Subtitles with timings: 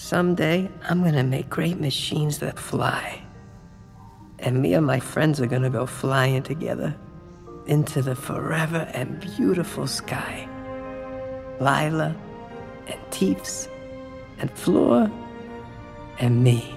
[0.00, 3.20] Someday, I'm gonna make great machines that fly.
[4.38, 6.96] And me and my friends are gonna go flying together
[7.66, 10.48] into the forever and beautiful sky.
[11.60, 12.16] Lylla
[12.86, 13.68] and Teefs
[14.38, 15.10] and Floor
[16.20, 16.74] and me.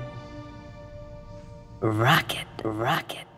[1.80, 3.31] Rocket, rocket, rocket, rocket.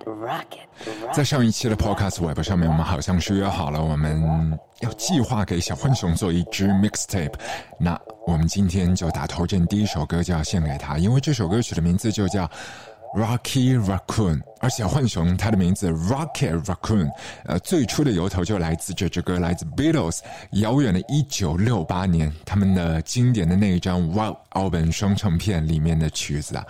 [1.13, 7.33] 在上一期的 Podcast Web 上面，我们好像是约好了，我们要计划给小浣熊做一支 mixtape。
[7.79, 12.49] 那我们今天就打头阵，第一首歌就要献给他，因为这首歌曲的名字就叫。
[13.15, 17.11] Rocky Raccoon，而小浣熊它的名字 Rocket Raccoon，
[17.45, 20.17] 呃，最初的由头就来自这支歌，来自 Beatles，
[20.53, 26.65] 遥远的一九六八年，他们的经典的那一张 Wild Album 双唱片里面的曲子啊。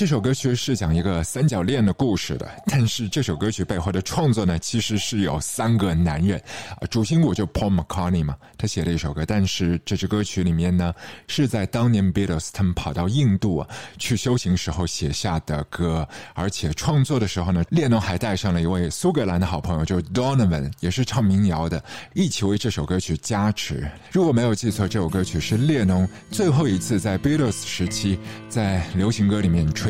[0.00, 6.42] 这首歌曲是讲一个三角恋的故事的，但是这首歌曲背后的创作呢，其实是有三个男人，
[6.80, 10.94] 啊，主心骨就 Paul McCartney 嘛，他写了一首歌，但是这支歌曲里面呢，
[11.28, 13.68] 是在当年 Beatles 他们跑到印度啊
[13.98, 23.86] 去修行时候写下的歌，而且创作的时候呢，列侬还带上了一位苏格兰的好朋友，就是 Donovan，也是唱民谣的，一起为这首歌曲加持。
[24.10, 29.89] 如果没有记错，这首歌曲是列侬最后一次在 Beatles 时期在流行歌里面吹。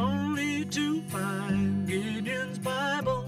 [0.00, 3.26] only to find Gideon's Bible.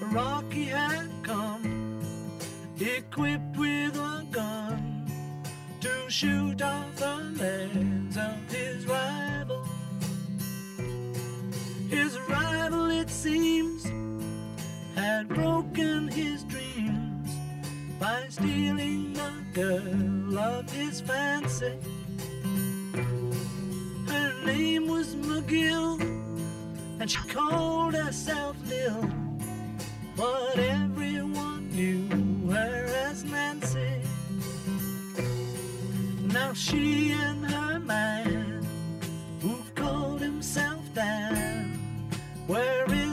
[0.00, 2.00] Rocky had come,
[2.78, 5.10] equipped with a gun,
[5.80, 9.64] to shoot off the legs of his rival.
[11.90, 13.82] His rival, it seems,
[14.94, 17.30] had broken his dreams
[17.98, 21.74] by stealing the girl of his fancy.
[24.16, 26.00] Her name was Magill,
[27.00, 29.10] and she called herself Lil,
[30.16, 32.08] but everyone knew
[32.50, 34.00] her as Nancy.
[36.22, 38.66] Now she and her man,
[39.42, 41.78] who called himself Dan,
[42.48, 43.05] were in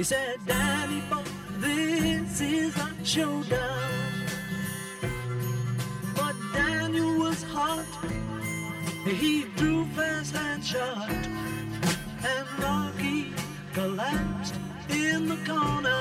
[0.00, 1.22] He said, Danny boy,
[1.58, 3.90] this is a showdown.
[6.16, 7.84] But Daniel was hot.
[9.04, 11.10] He drew fast and shot.
[11.10, 13.34] And Rocky
[13.74, 14.54] collapsed
[14.88, 16.00] in the corner.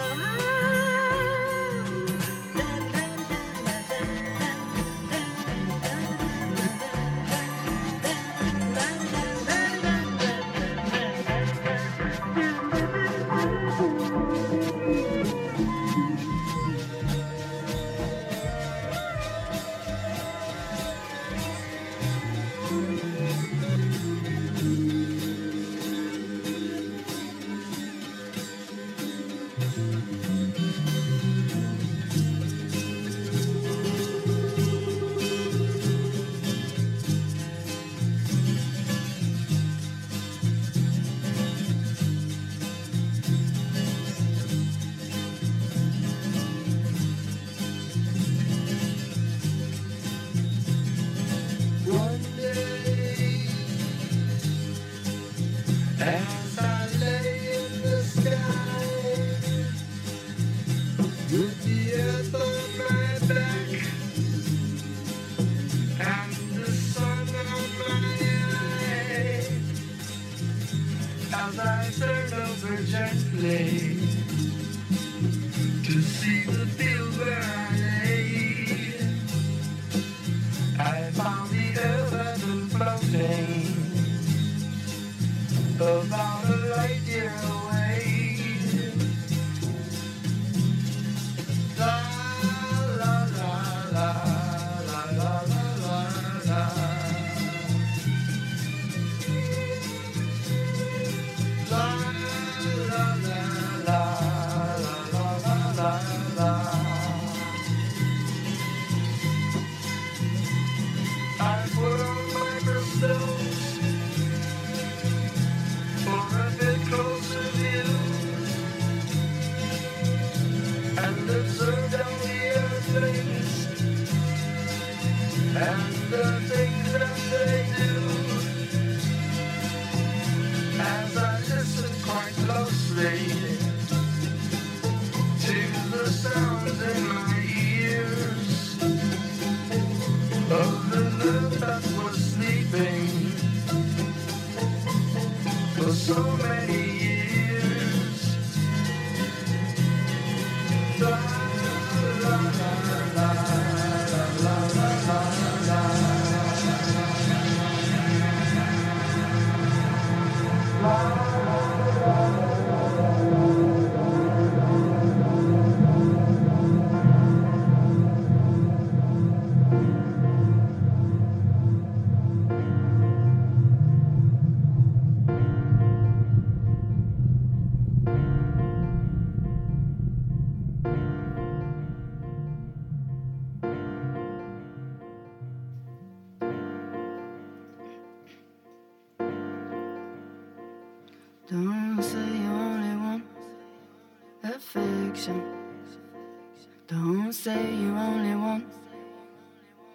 [197.49, 198.65] say you only want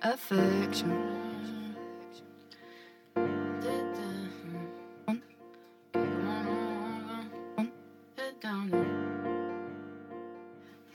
[0.02, 0.92] affection.
[8.42, 8.68] Down.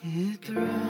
[0.03, 0.88] You cry.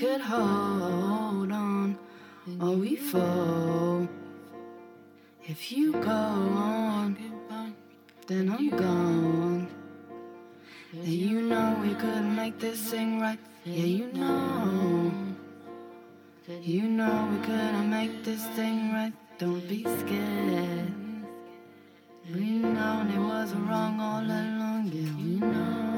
[0.00, 1.98] could hold on
[2.58, 4.08] or we fall.
[5.44, 6.22] If you go
[6.70, 7.18] on,
[8.26, 9.68] then I'm gone.
[10.92, 13.38] And you know we could make this thing right.
[13.66, 15.12] Yeah, you know.
[16.62, 19.12] You know we could make this thing right.
[19.38, 20.94] Don't be scared.
[22.34, 24.90] We know it was wrong all along.
[24.94, 25.89] Yeah, we know.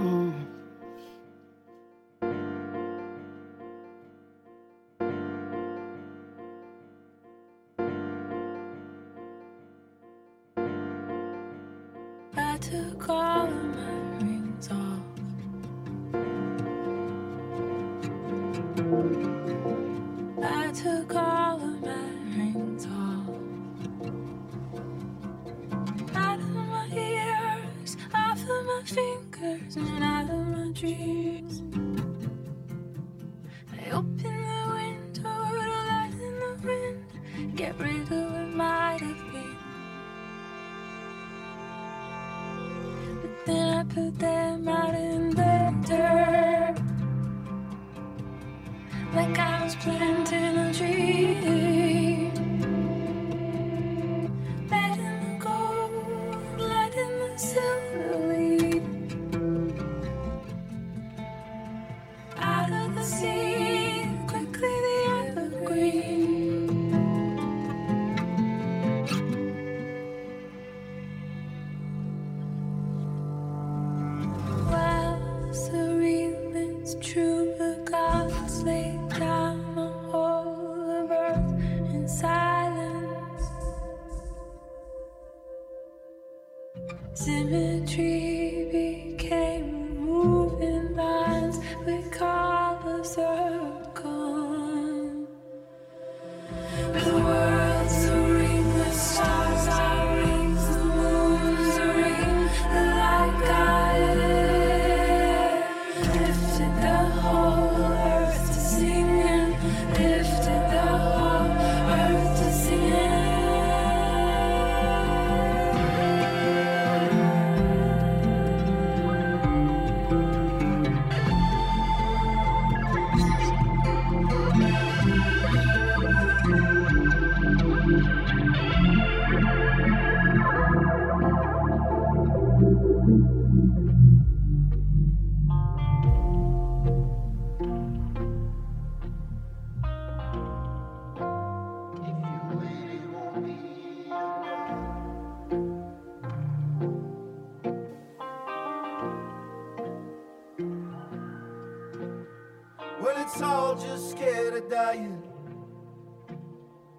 [153.02, 155.20] Well, it's all just scared of dying.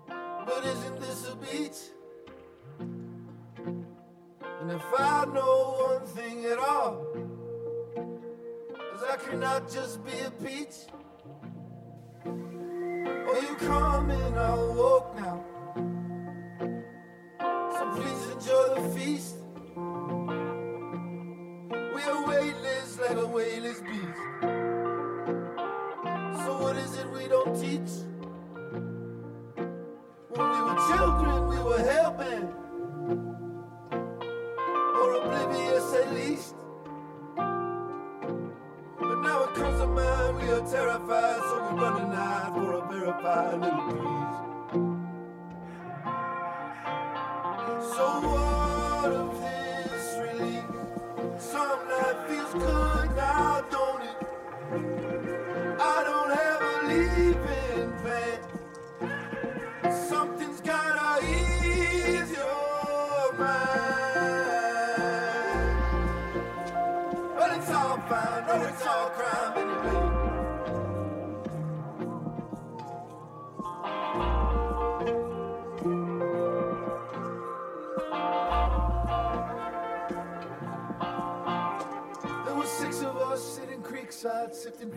[0.06, 1.78] But isn't this a beach?
[2.78, 7.08] And if I know one thing at all,
[8.94, 10.76] is I cannot just be a peach.
[12.26, 14.38] Oh, you coming?
[14.38, 15.53] I'll walk now.
[31.74, 32.63] for helping.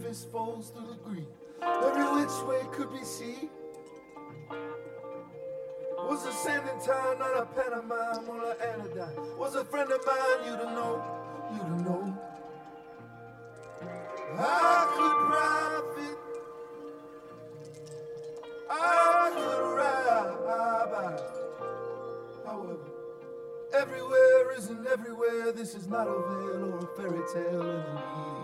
[0.06, 1.26] Sifting fistfuls through the green.
[1.62, 3.50] Every which way could be seen.
[5.98, 9.38] Was a sanding town, not a pantomime or an anodyne.
[9.38, 11.02] Was a friend of mine, you to know,
[11.52, 12.18] you to know.
[14.38, 16.18] I could profit.
[18.70, 20.06] I could ride.
[22.44, 22.78] However,
[23.74, 25.52] everywhere isn't everywhere.
[25.52, 28.35] This is not a veil or a fairy tale in the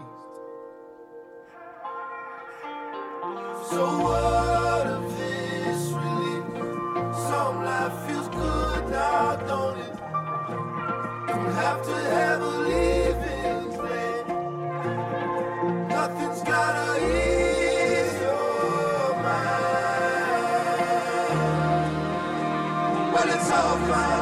[3.22, 6.44] So what of this relief?
[7.28, 9.96] Some life feels good now, don't it?
[11.28, 14.26] Don't have to have a living plan.
[15.86, 20.82] Nothing's gotta ease your mind.
[23.12, 24.21] Well, it's all fine,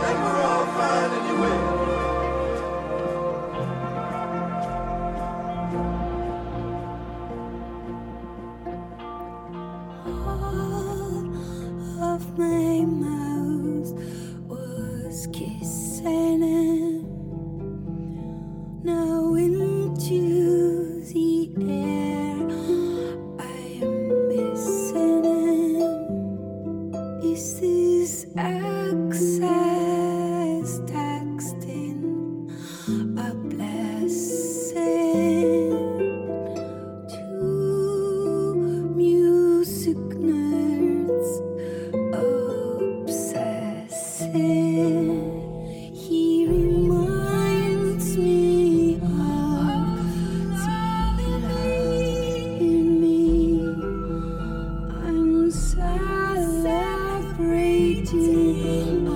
[58.03, 59.10] 记忆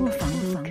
[0.00, 0.69] 不妨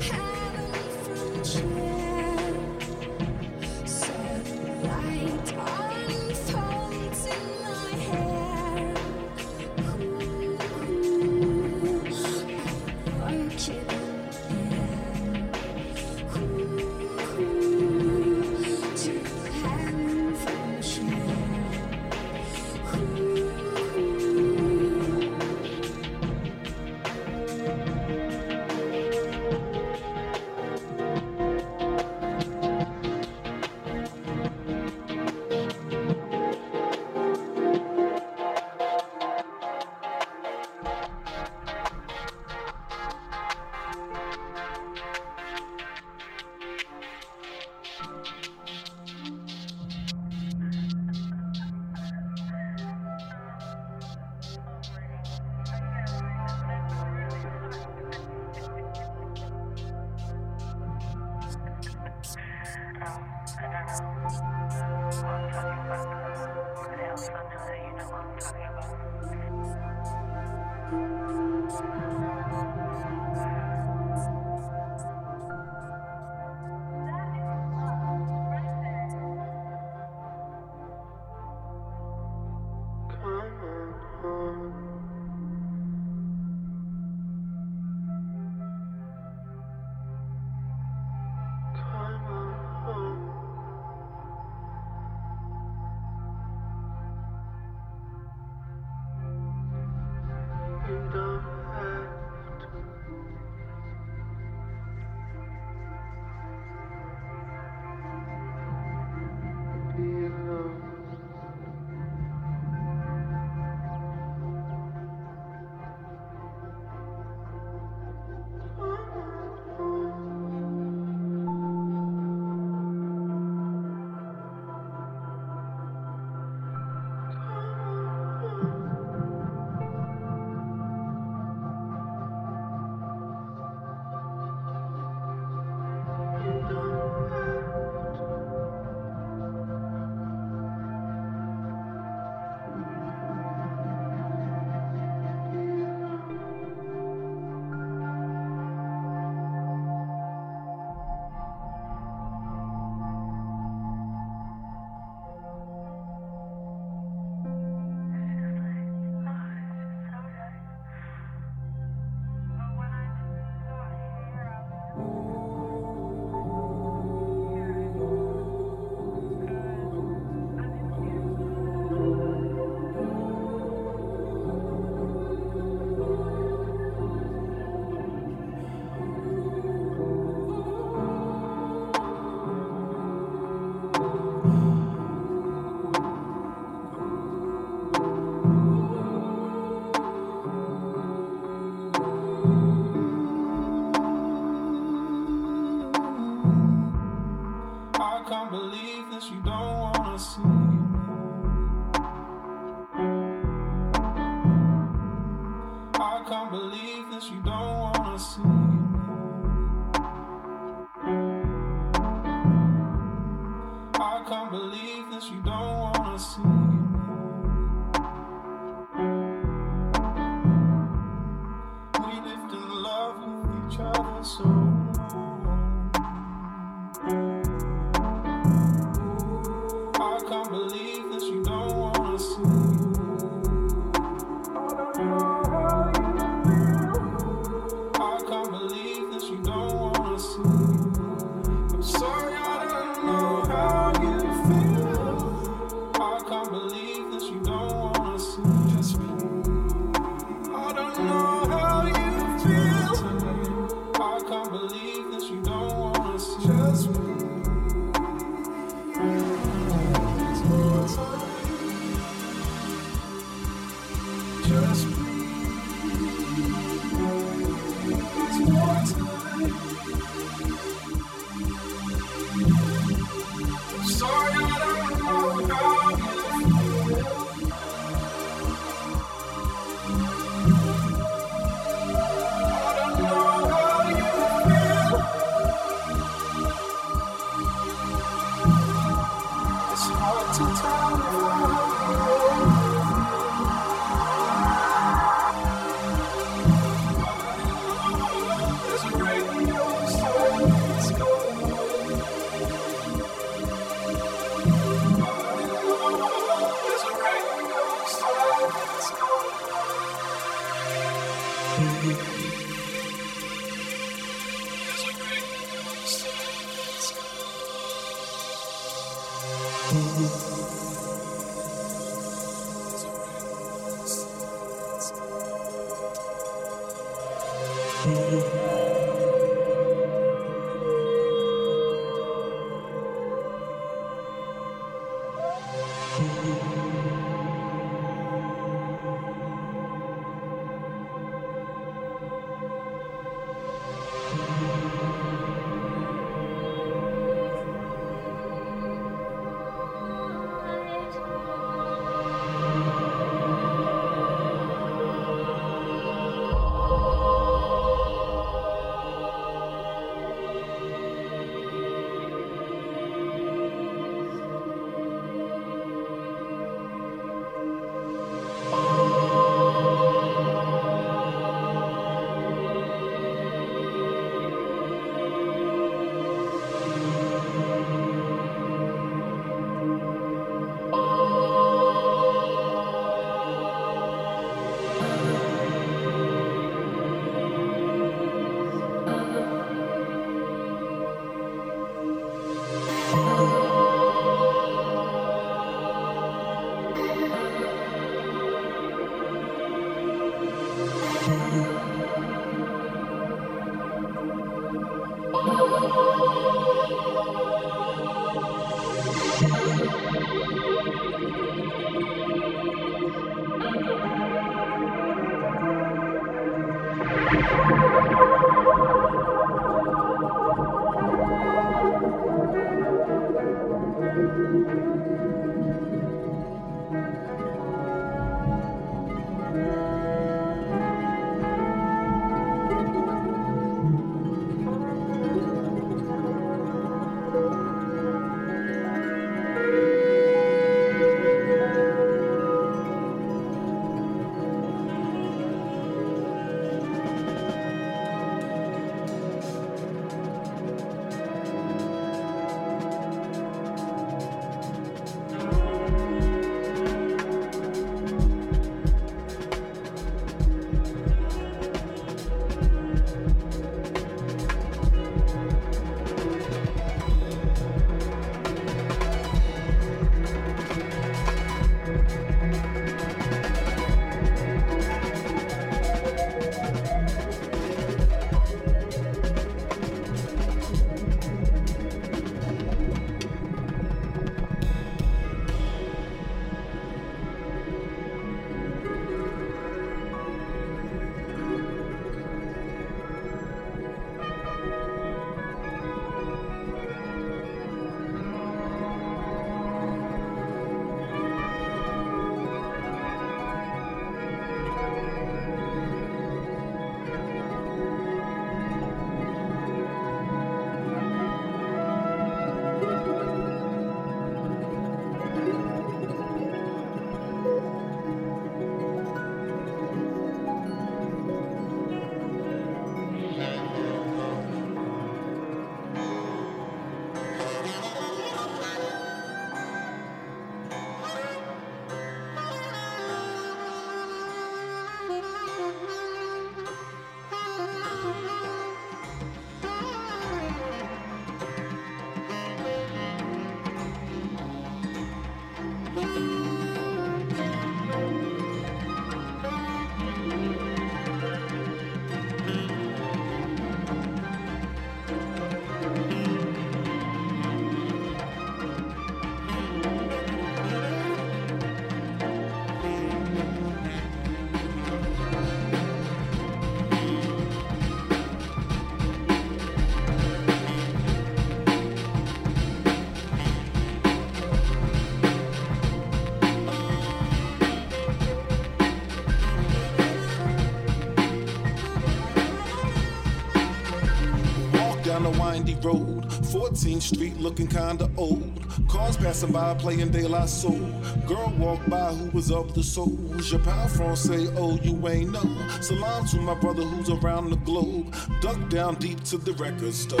[585.62, 586.04] Road.
[586.32, 588.40] 14th Street looking kinda old.
[588.68, 590.60] Cars passing by playing De La Soul.
[591.06, 592.96] Girl walked by who was of the soul.
[593.18, 595.60] Je parle français, oh, you ain't know.
[595.60, 597.94] Salam to my brother who's around the globe.
[598.20, 600.00] Duck down deep to the record store.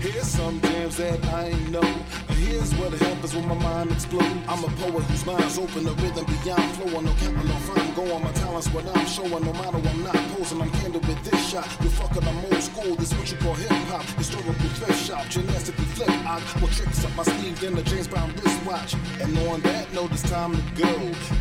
[0.00, 1.94] Here's some jams that I ain't know.
[2.36, 4.26] Here's what happens when my mind explodes.
[4.46, 7.00] I'm a poet whose mind's open, the rhythm beyond flow.
[7.00, 7.94] No counting, no fine.
[7.94, 9.42] Go on my talents, what I'm showing.
[9.44, 11.66] No matter I'm not posing, I'm candid with this shot.
[11.82, 12.94] You fucking, I'm old school.
[12.96, 14.04] This what you call hip hop.
[14.18, 16.10] Historical thrift shop, gymnastically flip.
[16.10, 18.94] I put tricks up my sleeve, then the James Brown wristwatch.
[19.20, 20.92] And on that note, it's time to go.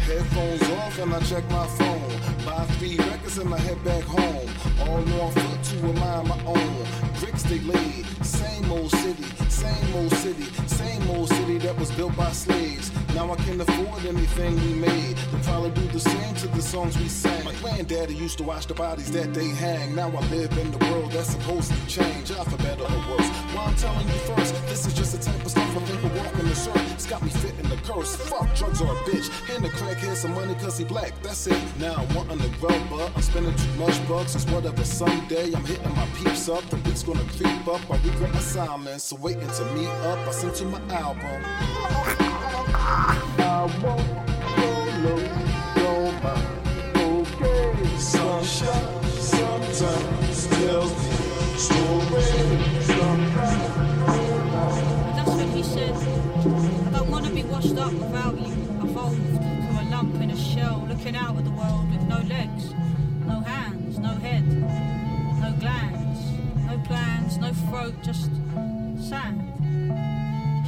[0.07, 2.09] Headphones off, and I check my phone.
[2.45, 4.49] Buy three records, and I head back home.
[4.87, 6.85] All on foot to remind my own.
[7.19, 12.15] Bricks they laid, same old city, same old city, same old city that was built
[12.15, 12.91] by slaves.
[13.15, 15.15] Now I can afford anything we made.
[15.31, 17.45] They'll probably do the same to the songs we sang.
[17.45, 19.95] My granddaddy used to watch the bodies that they hang.
[19.95, 22.29] Now I live in the world that's supposed to change.
[22.31, 23.29] I for better or worse.
[23.55, 26.21] Well, I'm telling you first, this is just the type of stuff I think will
[26.21, 26.81] walk in the circle.
[26.91, 28.17] It's got me fitting the curse.
[28.17, 29.31] Fuck, drugs are a bitch.
[29.55, 31.13] And the crackhead some money cause he black.
[31.23, 31.63] That's it.
[31.79, 33.09] Now I'm wanting the rubber.
[33.15, 34.35] I'm spending too much bucks.
[34.35, 35.53] It's whatever Sunday.
[35.53, 36.69] I'm hitting my peeps up.
[36.69, 37.79] The beat's gonna creep up.
[37.89, 39.05] I regret my silence.
[39.05, 40.19] So waiting to meet up.
[40.27, 42.24] I sent you my album.
[42.85, 43.67] No
[46.21, 46.55] matter
[47.39, 50.87] what it's on show sometimes still still
[51.57, 51.75] so
[52.11, 53.21] when some
[55.15, 59.11] just a piece of richness I want one of me washed up by the wall
[59.11, 62.73] to a lump in a shell looking out at the world with no legs,
[63.25, 66.19] no hands, no head, no glands,
[66.65, 68.31] no plans, no throat, just
[68.99, 69.41] sand.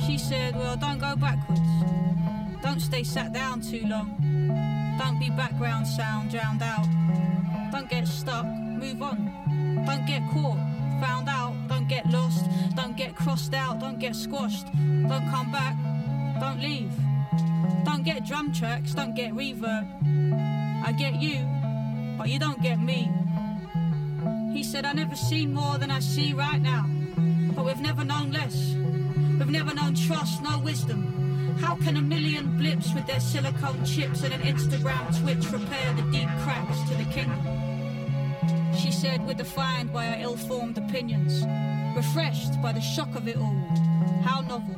[0.05, 1.61] She said, Well, don't go backwards.
[2.61, 4.15] Don't stay sat down too long.
[4.99, 6.87] Don't be background sound drowned out.
[7.71, 9.31] Don't get stuck, move on.
[9.85, 10.57] Don't get caught,
[11.01, 11.53] found out.
[11.67, 12.45] Don't get lost,
[12.75, 14.65] don't get crossed out, don't get squashed.
[14.73, 15.75] Don't come back,
[16.39, 16.91] don't leave.
[17.85, 19.85] Don't get drum tracks, don't get reverb.
[20.85, 21.45] I get you,
[22.17, 23.11] but you don't get me.
[24.53, 26.85] He said, I never seen more than I see right now.
[27.55, 28.75] But we've never known less.
[29.37, 31.55] We've never known trust, no wisdom.
[31.59, 36.01] How can a million blips with their silicon chips and an Instagram Twitch repair the
[36.11, 37.39] deep cracks to the kingdom?
[38.75, 41.45] She said, we're defined by our ill formed opinions,
[41.95, 43.67] refreshed by the shock of it all.
[44.23, 44.75] How novel.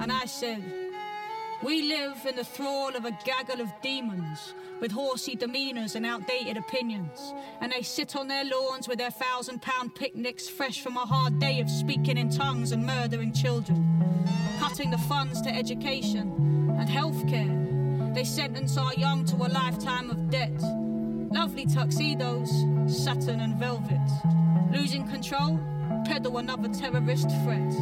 [0.00, 0.62] And I said,
[1.64, 6.58] we live in the thrall of a gaggle of demons with horsey demeanors and outdated
[6.58, 7.32] opinions.
[7.62, 11.38] And they sit on their lawns with their thousand pound picnics fresh from a hard
[11.38, 13.82] day of speaking in tongues and murdering children.
[14.58, 18.14] Cutting the funds to education and healthcare.
[18.14, 20.60] They sentence our young to a lifetime of debt.
[20.60, 22.50] Lovely tuxedos,
[22.86, 24.10] satin and velvet.
[24.70, 25.58] Losing control,
[26.04, 27.72] peddle another terrorist threat.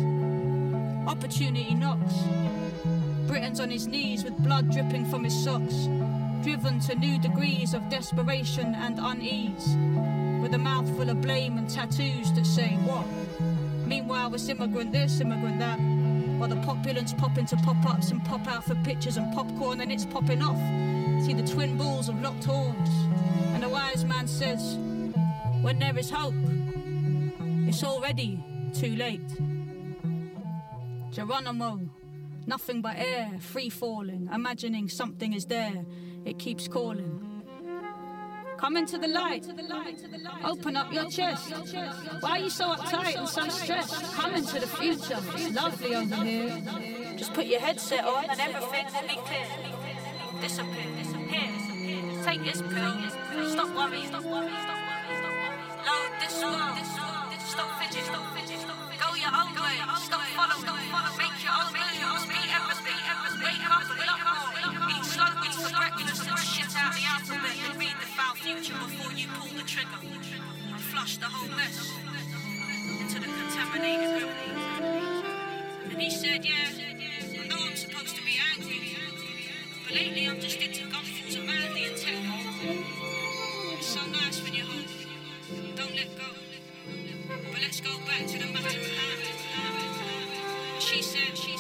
[1.09, 2.15] Opportunity knocks.
[3.33, 5.89] Britain's on his knees with blood dripping from his socks,
[6.43, 9.75] driven to new degrees of desperation and unease,
[10.43, 13.07] with a mouthful of blame and tattoos that say what?
[13.87, 15.79] Meanwhile, it's immigrant this, immigrant that,
[16.39, 19.91] while the populace pop into pop ups and pop out for pictures and popcorn, and
[19.91, 20.61] it's popping off.
[21.25, 22.91] See the twin bulls of locked horns,
[23.55, 24.77] and the wise man says,
[25.63, 26.35] When there is hope,
[27.67, 29.23] it's already too late.
[31.11, 31.81] Geronimo.
[32.47, 35.85] Nothing but air, free falling, imagining something is there.
[36.25, 37.33] It keeps calling.
[38.57, 39.45] Come into the light.
[40.45, 41.51] Open up your chest.
[42.21, 44.13] Why are you so uptight and so stressed?
[44.13, 45.19] Come into the future.
[45.35, 46.63] It's lovely over here.
[47.17, 49.47] Just put your headset on and everything will be clear.
[50.41, 50.91] Disappear.
[51.29, 52.23] Here.
[52.25, 53.51] Take this pill.
[53.51, 54.07] Stop worrying.
[54.07, 54.53] Stop worrying.
[55.87, 56.85] Load this one.
[57.45, 58.13] Stop fidgeting.
[58.13, 58.72] Go
[59.23, 59.79] your own way.
[60.03, 60.67] Stop following.
[61.23, 61.71] Make your own
[62.59, 62.99] everything.
[63.39, 64.03] Wake up and
[66.27, 70.01] and shit out the alphabet and read the foul future before you pull the trigger.
[70.03, 71.93] And flush the whole mess
[73.01, 74.29] into the contaminated.
[75.91, 78.97] And he said, yeah, I know I'm supposed to be angry.
[79.87, 80.87] But lately I'm just into
[81.39, 81.99] of Mandy and.
[83.79, 85.77] It's so nice when you're home.
[85.77, 86.52] Don't let go.
[87.53, 90.83] But let's go back to the matter at hand.
[90.83, 91.52] She said, she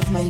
[0.00, 0.22] of my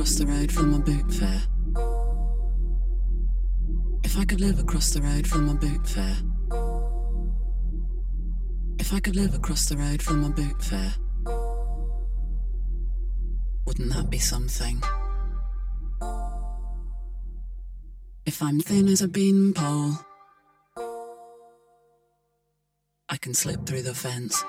[0.00, 1.42] across the road from my boot fair.
[4.02, 6.16] If I could live across the road from my boot fair.
[8.78, 10.94] If I could live across the road from a boot fair.
[13.66, 14.82] Wouldn't that be something?
[18.24, 19.98] If I'm thin as a beanpole,
[23.10, 24.42] I can slip through the fence.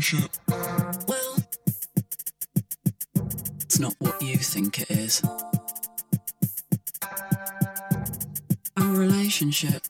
[0.00, 1.36] Well,
[3.60, 5.22] it's not what you think it is.
[8.78, 9.82] A relationship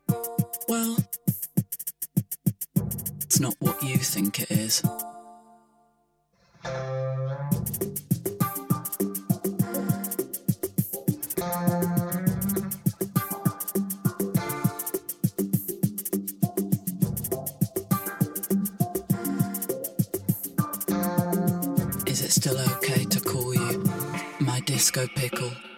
[24.90, 25.69] Disco Pickle.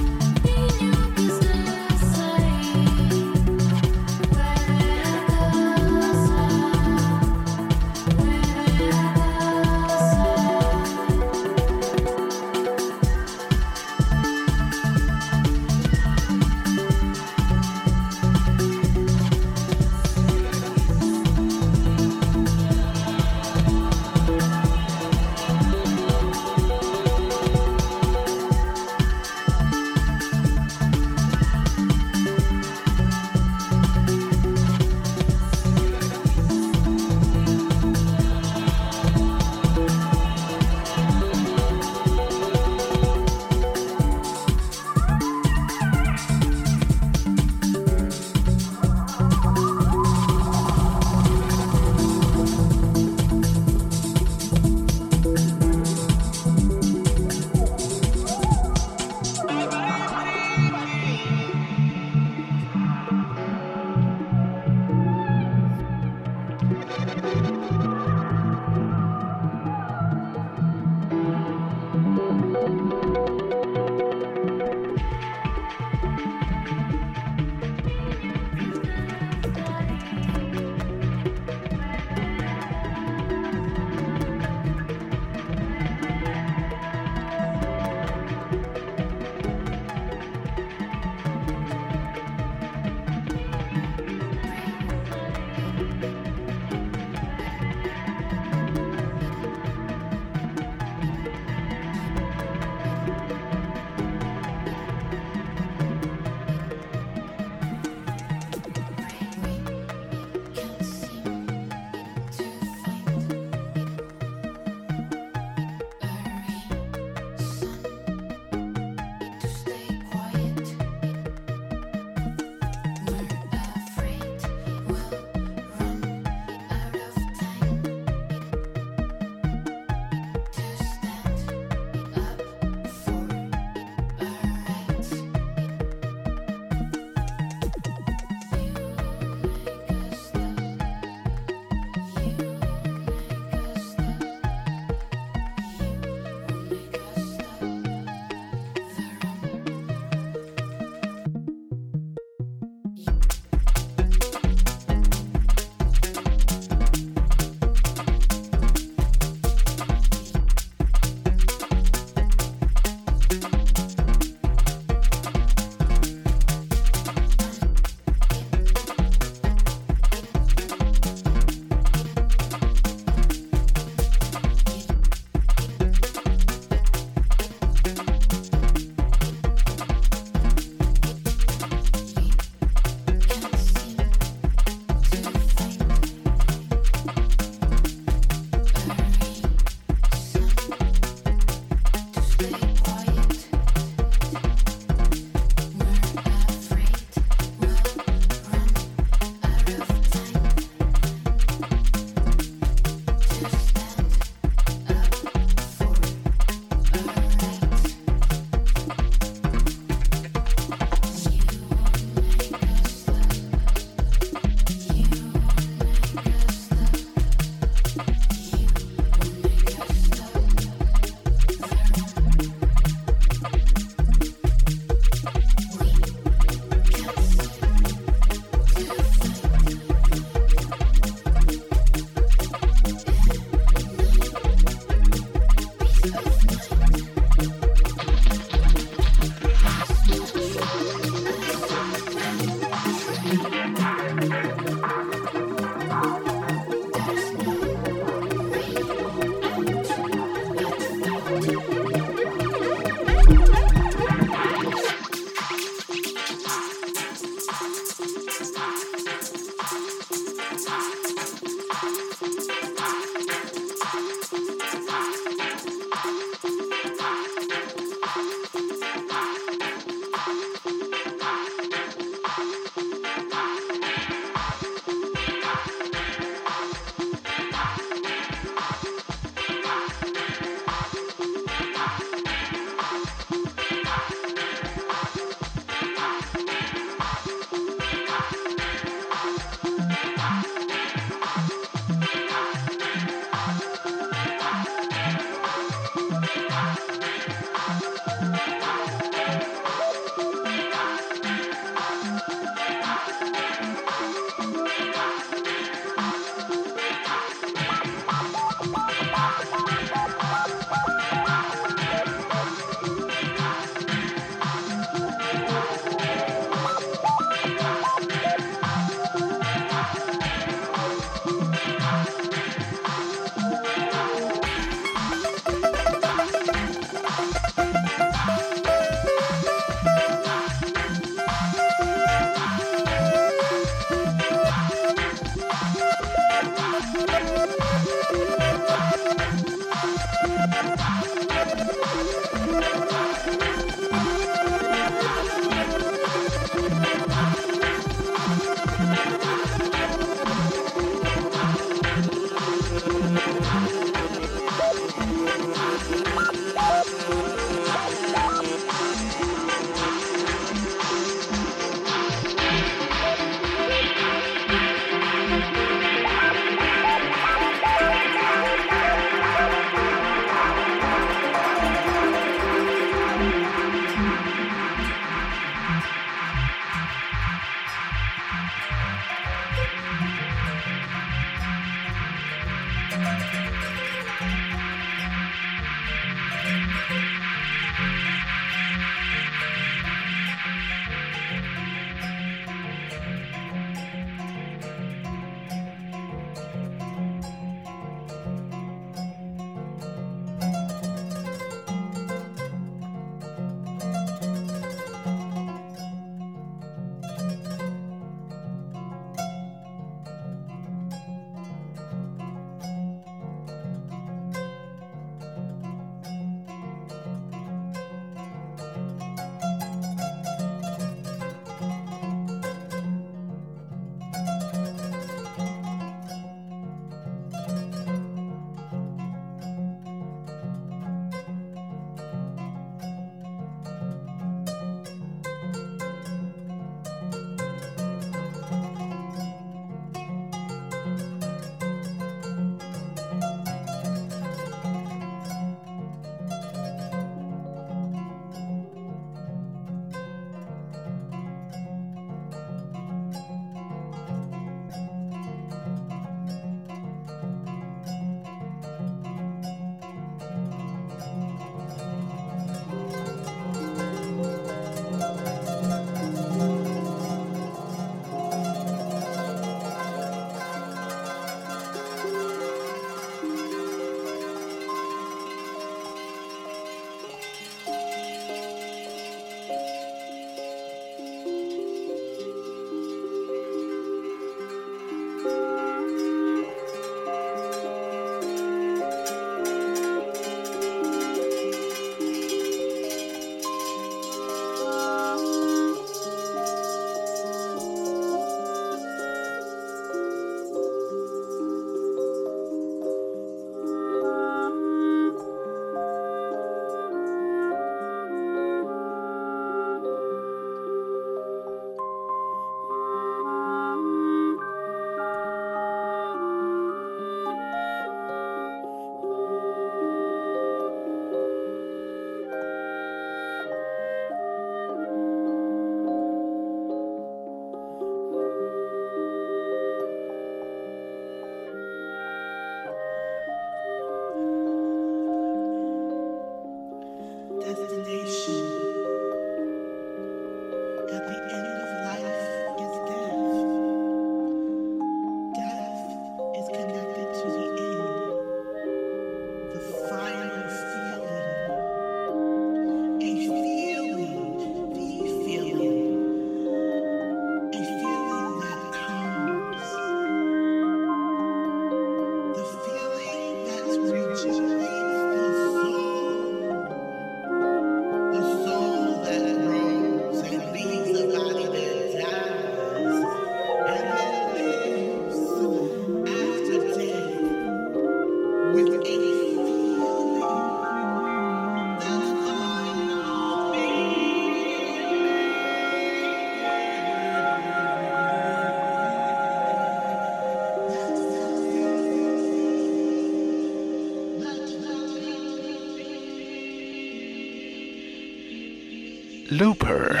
[599.31, 600.00] Looper.